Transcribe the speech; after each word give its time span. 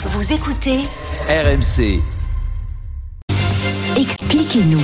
Vous 0.00 0.32
écoutez 0.32 0.78
RMC. 1.28 2.00
Expliquez-nous. 3.96 4.80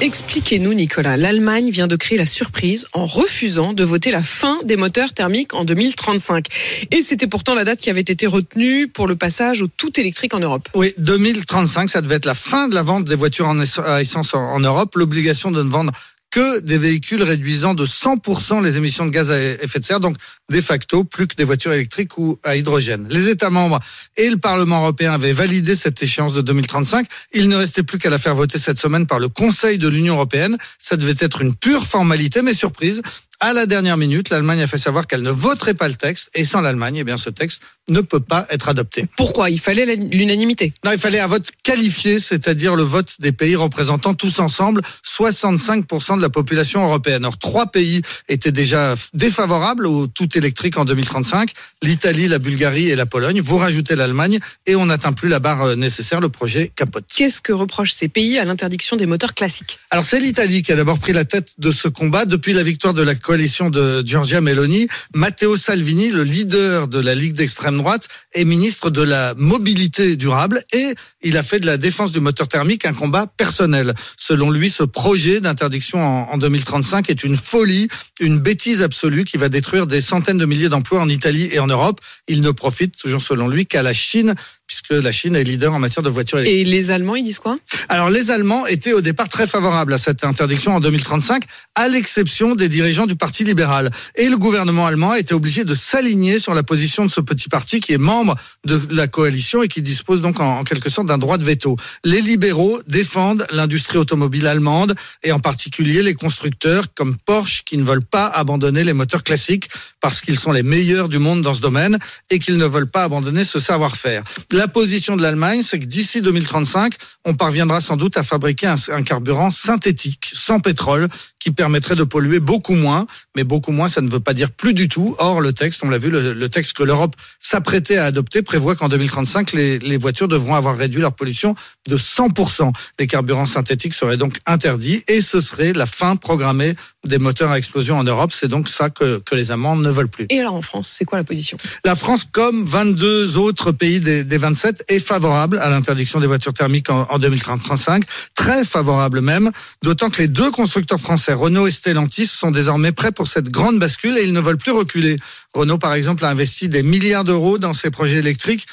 Expliquez-nous, 0.00 0.74
Nicolas. 0.74 1.16
L'Allemagne 1.16 1.70
vient 1.70 1.86
de 1.86 1.94
créer 1.94 2.18
la 2.18 2.26
surprise 2.26 2.88
en 2.92 3.06
refusant 3.06 3.74
de 3.74 3.84
voter 3.84 4.10
la 4.10 4.24
fin 4.24 4.58
des 4.64 4.74
moteurs 4.74 5.12
thermiques 5.12 5.54
en 5.54 5.64
2035. 5.64 6.46
Et 6.90 7.00
c'était 7.00 7.28
pourtant 7.28 7.54
la 7.54 7.62
date 7.62 7.78
qui 7.78 7.90
avait 7.90 8.00
été 8.00 8.26
retenue 8.26 8.88
pour 8.88 9.06
le 9.06 9.14
passage 9.14 9.62
au 9.62 9.68
tout 9.68 10.00
électrique 10.00 10.34
en 10.34 10.40
Europe. 10.40 10.68
Oui, 10.74 10.94
2035, 10.98 11.88
ça 11.88 12.02
devait 12.02 12.16
être 12.16 12.26
la 12.26 12.34
fin 12.34 12.66
de 12.66 12.74
la 12.74 12.82
vente 12.82 13.04
des 13.04 13.14
voitures 13.14 13.48
à 13.86 14.00
essence 14.00 14.34
en, 14.34 14.40
en 14.40 14.58
Europe. 14.58 14.96
L'obligation 14.96 15.52
de 15.52 15.62
ne 15.62 15.70
vendre 15.70 15.92
que 16.30 16.60
des 16.60 16.78
véhicules 16.78 17.22
réduisant 17.22 17.74
de 17.74 17.84
100% 17.84 18.62
les 18.62 18.76
émissions 18.76 19.04
de 19.04 19.10
gaz 19.10 19.30
à 19.30 19.40
effet 19.40 19.80
de 19.80 19.84
serre, 19.84 20.00
donc 20.00 20.16
de 20.50 20.60
facto 20.60 21.04
plus 21.04 21.26
que 21.26 21.34
des 21.34 21.44
voitures 21.44 21.72
électriques 21.72 22.18
ou 22.18 22.38
à 22.44 22.56
hydrogène. 22.56 23.06
Les 23.10 23.28
États 23.28 23.50
membres 23.50 23.80
et 24.16 24.30
le 24.30 24.36
Parlement 24.36 24.80
européen 24.80 25.12
avaient 25.12 25.32
validé 25.32 25.74
cette 25.74 26.02
échéance 26.02 26.32
de 26.32 26.40
2035. 26.40 27.06
Il 27.32 27.48
ne 27.48 27.56
restait 27.56 27.82
plus 27.82 27.98
qu'à 27.98 28.10
la 28.10 28.18
faire 28.18 28.34
voter 28.34 28.58
cette 28.58 28.78
semaine 28.78 29.06
par 29.06 29.18
le 29.18 29.28
Conseil 29.28 29.78
de 29.78 29.88
l'Union 29.88 30.14
européenne. 30.14 30.56
Ça 30.78 30.96
devait 30.96 31.16
être 31.18 31.42
une 31.42 31.54
pure 31.54 31.86
formalité, 31.86 32.42
mais 32.42 32.54
surprise. 32.54 33.02
À 33.42 33.54
la 33.54 33.64
dernière 33.64 33.96
minute, 33.96 34.28
l'Allemagne 34.28 34.60
a 34.60 34.66
fait 34.66 34.78
savoir 34.78 35.06
qu'elle 35.06 35.22
ne 35.22 35.30
voterait 35.30 35.72
pas 35.72 35.88
le 35.88 35.94
texte, 35.94 36.28
et 36.34 36.44
sans 36.44 36.60
l'Allemagne, 36.60 36.96
eh 36.96 37.04
bien, 37.04 37.16
ce 37.16 37.30
texte 37.30 37.62
ne 37.90 38.00
peut 38.00 38.20
pas 38.20 38.46
être 38.50 38.68
adopté. 38.68 39.06
Pourquoi? 39.16 39.50
Il 39.50 39.60
fallait 39.60 39.84
la- 39.84 39.94
l'unanimité. 39.94 40.72
Non, 40.84 40.92
il 40.92 40.98
fallait 40.98 41.20
un 41.20 41.26
vote 41.26 41.48
qualifié, 41.62 42.18
c'est-à-dire 42.20 42.76
le 42.76 42.82
vote 42.82 43.16
des 43.20 43.32
pays 43.32 43.56
représentant 43.56 44.14
tous 44.14 44.38
ensemble 44.38 44.82
65% 45.04 46.16
de 46.16 46.22
la 46.22 46.28
population 46.30 46.84
européenne. 46.84 47.24
Or, 47.24 47.38
trois 47.38 47.66
pays 47.66 48.02
étaient 48.28 48.52
déjà 48.52 48.94
défavorables 49.14 49.86
au 49.86 50.06
tout 50.06 50.36
électrique 50.38 50.76
en 50.78 50.84
2035, 50.84 51.50
l'Italie, 51.82 52.28
la 52.28 52.38
Bulgarie 52.38 52.88
et 52.88 52.96
la 52.96 53.06
Pologne. 53.06 53.40
Vous 53.40 53.56
rajoutez 53.56 53.96
l'Allemagne 53.96 54.38
et 54.66 54.76
on 54.76 54.86
n'atteint 54.86 55.12
plus 55.12 55.28
la 55.28 55.38
barre 55.38 55.62
euh, 55.62 55.74
nécessaire, 55.76 56.20
le 56.20 56.28
projet 56.28 56.70
capote. 56.74 57.04
Qu'est-ce 57.14 57.40
que 57.40 57.52
reprochent 57.52 57.92
ces 57.92 58.08
pays 58.08 58.38
à 58.38 58.44
l'interdiction 58.44 58.96
des 58.96 59.06
moteurs 59.06 59.34
classiques? 59.34 59.78
Alors 59.90 60.04
c'est 60.04 60.20
l'Italie 60.20 60.62
qui 60.62 60.72
a 60.72 60.76
d'abord 60.76 60.98
pris 60.98 61.12
la 61.12 61.24
tête 61.24 61.48
de 61.58 61.70
ce 61.70 61.88
combat 61.88 62.24
depuis 62.24 62.52
la 62.52 62.62
victoire 62.62 62.94
de 62.94 63.02
la 63.02 63.14
coalition 63.14 63.70
de 63.70 64.02
Giorgia 64.06 64.40
Meloni. 64.40 64.88
Matteo 65.14 65.56
Salvini, 65.56 66.10
le 66.10 66.24
leader 66.24 66.88
de 66.88 66.98
la 67.00 67.14
Ligue 67.14 67.34
d'extrême 67.34 67.79
droite, 67.80 68.08
est 68.32 68.44
ministre 68.44 68.90
de 68.90 69.02
la 69.02 69.34
mobilité 69.36 70.16
durable 70.16 70.62
et 70.72 70.94
il 71.22 71.36
a 71.36 71.42
fait 71.42 71.60
de 71.60 71.66
la 71.66 71.76
défense 71.76 72.12
du 72.12 72.20
moteur 72.20 72.48
thermique 72.48 72.86
un 72.86 72.94
combat 72.94 73.26
personnel. 73.26 73.94
Selon 74.16 74.50
lui, 74.50 74.70
ce 74.70 74.82
projet 74.82 75.40
d'interdiction 75.40 76.02
en, 76.02 76.32
en 76.32 76.38
2035 76.38 77.10
est 77.10 77.24
une 77.24 77.36
folie, 77.36 77.88
une 78.20 78.38
bêtise 78.38 78.82
absolue 78.82 79.24
qui 79.24 79.36
va 79.36 79.48
détruire 79.48 79.86
des 79.86 80.00
centaines 80.00 80.38
de 80.38 80.46
milliers 80.46 80.68
d'emplois 80.68 81.00
en 81.00 81.08
Italie 81.08 81.48
et 81.52 81.58
en 81.58 81.66
Europe. 81.66 82.00
Il 82.28 82.40
ne 82.40 82.50
profite, 82.50 82.96
toujours 82.96 83.22
selon 83.22 83.48
lui, 83.48 83.66
qu'à 83.66 83.82
la 83.82 83.92
Chine 83.92 84.34
puisque 84.70 84.90
la 84.90 85.10
Chine 85.10 85.34
est 85.34 85.42
leader 85.42 85.74
en 85.74 85.80
matière 85.80 86.04
de 86.04 86.10
voitures 86.10 86.38
électriques. 86.38 86.60
Et 86.60 86.70
les 86.70 86.92
Allemands, 86.92 87.16
ils 87.16 87.24
disent 87.24 87.40
quoi? 87.40 87.56
Alors 87.88 88.08
les 88.08 88.30
Allemands 88.30 88.68
étaient 88.68 88.92
au 88.92 89.00
départ 89.00 89.28
très 89.28 89.48
favorables 89.48 89.92
à 89.92 89.98
cette 89.98 90.22
interdiction 90.22 90.76
en 90.76 90.78
2035, 90.78 91.42
à 91.74 91.88
l'exception 91.88 92.54
des 92.54 92.68
dirigeants 92.68 93.06
du 93.06 93.16
Parti 93.16 93.42
libéral. 93.42 93.90
Et 94.14 94.28
le 94.28 94.38
gouvernement 94.38 94.86
allemand 94.86 95.10
a 95.10 95.18
été 95.18 95.34
obligé 95.34 95.64
de 95.64 95.74
s'aligner 95.74 96.38
sur 96.38 96.54
la 96.54 96.62
position 96.62 97.04
de 97.04 97.10
ce 97.10 97.20
petit 97.20 97.48
parti 97.48 97.80
qui 97.80 97.94
est 97.94 97.98
membre 97.98 98.36
de 98.64 98.80
la 98.90 99.08
coalition 99.08 99.64
et 99.64 99.66
qui 99.66 99.82
dispose 99.82 100.20
donc 100.20 100.38
en, 100.38 100.60
en 100.60 100.62
quelque 100.62 100.88
sorte 100.88 101.08
d'un 101.08 101.18
droit 101.18 101.36
de 101.36 101.42
veto. 101.42 101.76
Les 102.04 102.20
libéraux 102.20 102.80
défendent 102.86 103.48
l'industrie 103.50 103.98
automobile 103.98 104.46
allemande 104.46 104.94
et 105.24 105.32
en 105.32 105.40
particulier 105.40 106.04
les 106.04 106.14
constructeurs 106.14 106.84
comme 106.94 107.16
Porsche 107.16 107.64
qui 107.64 107.76
ne 107.76 107.82
veulent 107.82 108.04
pas 108.04 108.28
abandonner 108.28 108.84
les 108.84 108.92
moteurs 108.92 109.24
classiques 109.24 109.68
parce 110.00 110.20
qu'ils 110.20 110.38
sont 110.38 110.52
les 110.52 110.62
meilleurs 110.62 111.08
du 111.08 111.18
monde 111.18 111.42
dans 111.42 111.54
ce 111.54 111.60
domaine 111.60 111.98
et 112.30 112.38
qu'ils 112.38 112.56
ne 112.56 112.66
veulent 112.66 112.88
pas 112.88 113.02
abandonner 113.02 113.44
ce 113.44 113.58
savoir-faire. 113.58 114.22
La 114.60 114.68
position 114.68 115.16
de 115.16 115.22
l'Allemagne, 115.22 115.62
c'est 115.62 115.78
que 115.78 115.86
d'ici 115.86 116.20
2035, 116.20 116.92
on 117.24 117.32
parviendra 117.32 117.80
sans 117.80 117.96
doute 117.96 118.18
à 118.18 118.22
fabriquer 118.22 118.66
un, 118.66 119.02
carburant 119.02 119.50
synthétique, 119.50 120.30
sans 120.34 120.60
pétrole, 120.60 121.08
qui 121.40 121.50
permettrait 121.50 121.96
de 121.96 122.04
polluer 122.04 122.38
beaucoup 122.38 122.74
moins. 122.74 123.06
Mais 123.34 123.44
beaucoup 123.44 123.72
moins, 123.72 123.88
ça 123.88 124.02
ne 124.02 124.10
veut 124.10 124.20
pas 124.20 124.34
dire 124.34 124.50
plus 124.52 124.74
du 124.74 124.88
tout. 124.88 125.16
Or, 125.18 125.40
le 125.40 125.52
texte, 125.52 125.82
on 125.82 125.88
l'a 125.88 125.98
vu, 125.98 126.10
le, 126.10 126.32
le 126.32 126.48
texte 126.48 126.74
que 126.74 126.82
l'Europe 126.82 127.16
s'apprêtait 127.38 127.96
à 127.96 128.04
adopter 128.04 128.42
prévoit 128.42 128.76
qu'en 128.76 128.88
2035, 128.88 129.52
les, 129.52 129.78
les 129.78 129.96
voitures 129.96 130.28
devront 130.28 130.54
avoir 130.54 130.76
réduit 130.76 131.00
leur 131.00 131.14
pollution 131.14 131.54
de 131.88 131.96
100%. 131.96 132.72
Les 132.98 133.06
carburants 133.06 133.46
synthétiques 133.46 133.94
seraient 133.94 134.16
donc 134.16 134.38
interdits 134.46 135.02
et 135.08 135.22
ce 135.22 135.40
serait 135.40 135.72
la 135.72 135.86
fin 135.86 136.16
programmée 136.16 136.74
des 137.06 137.18
moteurs 137.18 137.50
à 137.50 137.58
explosion 137.58 137.98
en 137.98 138.04
Europe. 138.04 138.32
C'est 138.32 138.48
donc 138.48 138.68
ça 138.68 138.90
que, 138.90 139.18
que 139.24 139.34
les 139.34 139.50
Allemands 139.50 139.76
ne 139.76 139.90
veulent 139.90 140.08
plus. 140.08 140.26
Et 140.28 140.40
alors 140.40 140.54
en 140.54 140.62
France, 140.62 140.94
c'est 140.96 141.04
quoi 141.04 141.18
la 141.18 141.24
position? 141.24 141.56
La 141.84 141.94
France, 141.94 142.26
comme 142.30 142.66
22 142.66 143.38
autres 143.38 143.72
pays 143.72 144.00
des, 144.00 144.24
des 144.24 144.36
27, 144.38 144.84
est 144.88 145.00
favorable 145.00 145.58
à 145.58 145.70
l'interdiction 145.70 146.20
des 146.20 146.26
voitures 146.26 146.52
thermiques 146.52 146.90
en, 146.90 147.06
en 147.08 147.18
2035, 147.18 148.04
très 148.34 148.64
favorable 148.64 149.20
même, 149.22 149.50
d'autant 149.82 150.10
que 150.10 150.20
les 150.20 150.28
deux 150.28 150.50
constructeurs 150.50 151.00
français, 151.00 151.29
Renault 151.34 151.66
et 151.66 151.70
Stellantis, 151.72 152.26
sont 152.26 152.50
désormais 152.50 152.92
prêts 152.92 153.12
pour 153.12 153.28
cette 153.28 153.48
grande 153.48 153.78
bascule 153.78 154.18
et 154.18 154.24
ils 154.24 154.32
ne 154.32 154.40
veulent 154.40 154.58
plus 154.58 154.72
reculer. 154.72 155.18
Renault, 155.52 155.78
par 155.78 155.94
exemple, 155.94 156.24
a 156.24 156.30
investi 156.30 156.68
des 156.68 156.82
milliards 156.82 157.24
d'euros 157.24 157.58
dans 157.58 157.74
ses 157.74 157.90
projets 157.90 158.16
électriques. 158.16 158.66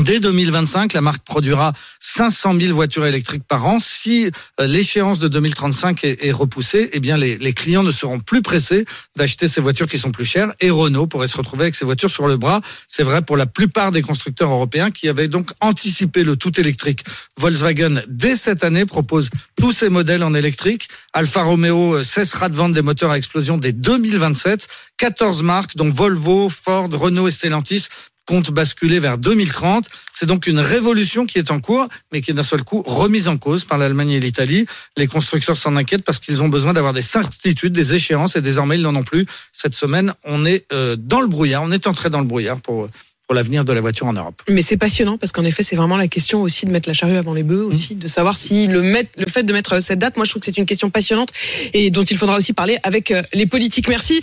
Dès 0.00 0.18
2025, 0.18 0.92
la 0.92 1.00
marque 1.00 1.22
produira 1.24 1.72
500 2.00 2.58
000 2.60 2.74
voitures 2.74 3.06
électriques 3.06 3.44
par 3.46 3.64
an. 3.64 3.78
Si 3.78 4.28
euh, 4.58 4.66
l'échéance 4.66 5.20
de 5.20 5.28
2035 5.28 6.02
est, 6.02 6.32
repoussée, 6.32 6.90
eh 6.92 6.98
bien 6.98 7.16
les, 7.16 7.52
clients 7.52 7.84
ne 7.84 7.92
seront 7.92 8.18
plus 8.18 8.42
pressés 8.42 8.86
d'acheter 9.14 9.46
ces 9.46 9.60
voitures 9.60 9.86
qui 9.86 9.98
sont 9.98 10.10
plus 10.10 10.24
chères. 10.24 10.52
Et 10.60 10.70
Renault 10.70 11.06
pourrait 11.06 11.28
se 11.28 11.36
retrouver 11.36 11.62
avec 11.62 11.76
ces 11.76 11.84
voitures 11.84 12.10
sur 12.10 12.26
le 12.26 12.36
bras. 12.36 12.60
C'est 12.88 13.04
vrai 13.04 13.22
pour 13.22 13.36
la 13.36 13.46
plupart 13.46 13.92
des 13.92 14.02
constructeurs 14.02 14.50
européens 14.50 14.90
qui 14.90 15.08
avaient 15.08 15.28
donc 15.28 15.50
anticipé 15.60 16.24
le 16.24 16.34
tout 16.34 16.60
électrique. 16.60 17.04
Volkswagen, 17.36 18.02
dès 18.08 18.34
cette 18.34 18.64
année, 18.64 18.86
propose 18.86 19.30
tous 19.60 19.72
ses 19.72 19.90
modèles 19.90 20.24
en 20.24 20.34
électrique. 20.34 20.88
Alfa 21.12 21.44
Romeo 21.44 22.02
cessera 22.02 22.48
de 22.48 22.56
vendre 22.56 22.74
des 22.74 22.82
moteurs 22.82 23.12
à 23.12 23.16
explosion 23.16 23.58
dès 23.58 23.70
2027. 23.70 24.66
14 24.96 25.42
marques, 25.42 25.76
dont 25.76 25.90
Volvo, 25.90 26.48
Ford, 26.48 26.88
Renault 26.92 27.28
et 27.28 27.32
Stellantis, 27.32 27.88
compte 28.26 28.50
basculer 28.50 28.98
vers 28.98 29.18
2030. 29.18 29.86
C'est 30.12 30.26
donc 30.26 30.46
une 30.46 30.58
révolution 30.58 31.26
qui 31.26 31.38
est 31.38 31.50
en 31.50 31.60
cours, 31.60 31.88
mais 32.12 32.20
qui 32.20 32.30
est 32.30 32.34
d'un 32.34 32.42
seul 32.42 32.62
coup 32.62 32.82
remise 32.86 33.28
en 33.28 33.36
cause 33.36 33.64
par 33.64 33.78
l'Allemagne 33.78 34.10
et 34.10 34.20
l'Italie. 34.20 34.66
Les 34.96 35.06
constructeurs 35.06 35.56
s'en 35.56 35.76
inquiètent 35.76 36.04
parce 36.04 36.18
qu'ils 36.18 36.42
ont 36.42 36.48
besoin 36.48 36.72
d'avoir 36.72 36.92
des 36.92 37.02
certitudes, 37.02 37.72
des 37.72 37.94
échéances, 37.94 38.36
et 38.36 38.40
désormais 38.40 38.76
ils 38.76 38.82
n'en 38.82 38.94
ont 38.94 39.02
plus. 39.02 39.26
Cette 39.52 39.74
semaine, 39.74 40.14
on 40.24 40.44
est 40.44 40.66
euh, 40.72 40.96
dans 40.96 41.20
le 41.20 41.28
brouillard, 41.28 41.62
on 41.62 41.70
est 41.70 41.86
entré 41.86 42.10
dans 42.10 42.20
le 42.20 42.26
brouillard 42.26 42.60
pour 42.60 42.88
pour 43.26 43.34
l'avenir 43.34 43.64
de 43.64 43.72
la 43.72 43.80
voiture 43.80 44.06
en 44.06 44.12
Europe. 44.12 44.42
Mais 44.48 44.60
c'est 44.60 44.76
passionnant 44.76 45.16
parce 45.16 45.32
qu'en 45.32 45.44
effet, 45.44 45.62
c'est 45.62 45.76
vraiment 45.76 45.96
la 45.96 46.08
question 46.08 46.42
aussi 46.42 46.66
de 46.66 46.70
mettre 46.70 46.88
la 46.88 46.92
charrue 46.92 47.16
avant 47.16 47.32
les 47.32 47.42
bœufs, 47.42 47.64
aussi 47.64 47.94
de 47.94 48.06
savoir 48.06 48.36
si 48.36 48.66
le, 48.66 48.82
met, 48.82 49.08
le 49.16 49.26
fait 49.26 49.44
de 49.44 49.52
mettre 49.52 49.80
cette 49.80 49.98
date, 49.98 50.16
moi 50.16 50.26
je 50.26 50.30
trouve 50.30 50.40
que 50.40 50.46
c'est 50.46 50.58
une 50.58 50.66
question 50.66 50.90
passionnante 50.90 51.30
et 51.72 51.90
dont 51.90 52.04
il 52.04 52.18
faudra 52.18 52.36
aussi 52.36 52.52
parler 52.52 52.78
avec 52.82 53.14
les 53.32 53.46
politiques. 53.46 53.88
Merci. 53.88 54.20